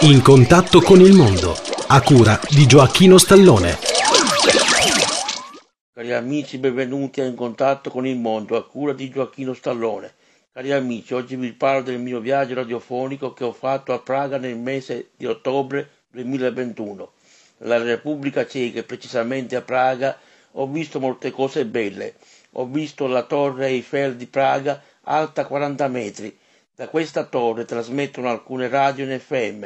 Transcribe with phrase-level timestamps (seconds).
[0.00, 3.78] In contatto con il mondo, a cura di Gioacchino Stallone.
[5.90, 10.12] Cari amici, benvenuti a In contatto con il mondo, a cura di Gioacchino Stallone.
[10.52, 14.58] Cari amici, oggi vi parlo del mio viaggio radiofonico che ho fatto a Praga nel
[14.58, 17.12] mese di ottobre 2021.
[17.58, 20.18] Nella Repubblica Ceca, precisamente a Praga,
[20.52, 22.16] ho visto molte cose belle.
[22.52, 26.38] Ho visto la torre Eiffel di Praga, alta 40 metri.
[26.74, 29.64] Da questa torre trasmettono alcune radio in FM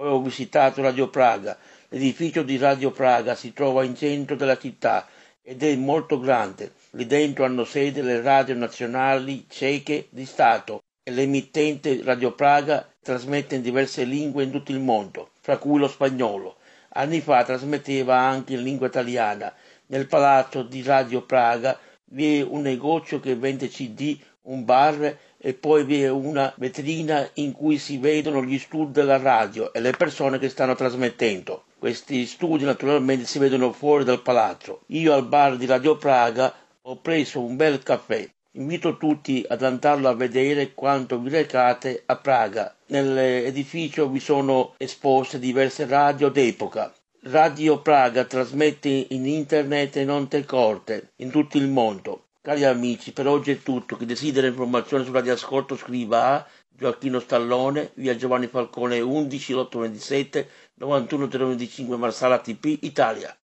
[0.00, 1.58] poi ho visitato Radio Praga.
[1.90, 5.06] L'edificio di Radio Praga si trova in centro della città
[5.42, 6.72] ed è molto grande.
[6.92, 13.56] Lì dentro hanno sede le radio nazionali ceche di Stato e l'emittente Radio Praga trasmette
[13.56, 16.56] in diverse lingue in tutto il mondo, fra cui lo spagnolo.
[16.94, 19.52] Anni fa trasmetteva anche in lingua italiana.
[19.88, 21.78] Nel palazzo di Radio Praga
[22.12, 27.28] vi è un negozio che vende CD, un bar e poi vi è una vetrina
[27.34, 31.64] in cui si vedono gli studi della radio e le persone che stanno trasmettendo.
[31.78, 34.82] Questi studi naturalmente si vedono fuori dal palazzo.
[34.88, 36.52] Io al bar di Radio Praga
[36.82, 38.28] ho preso un bel caffè.
[38.54, 42.74] Invito tutti ad andarlo a vedere quanto vi recate a Praga.
[42.86, 46.92] Nell'edificio vi sono esposte diverse radio d'epoca.
[47.24, 52.29] Radio Praga trasmette in internet e in onde corte in tutto il mondo.
[52.42, 53.96] Cari amici, per oggi è tutto.
[53.96, 61.26] Chi desidera informazioni sul radioascolto scriva a Gioacchino Stallone, via Giovanni Falcone 11 827 91
[61.28, 63.36] 025 Marsala TP Italia.